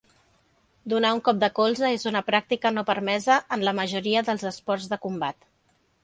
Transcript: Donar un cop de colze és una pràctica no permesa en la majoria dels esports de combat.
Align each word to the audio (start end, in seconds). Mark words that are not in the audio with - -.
Donar 0.91 1.09
un 1.17 1.19
cop 1.25 1.41
de 1.41 1.49
colze 1.59 1.91
és 1.97 2.05
una 2.11 2.23
pràctica 2.29 2.71
no 2.77 2.83
permesa 2.87 3.35
en 3.57 3.65
la 3.67 3.73
majoria 3.81 4.23
dels 4.31 4.47
esports 4.53 4.89
de 4.95 4.99
combat. 5.05 5.47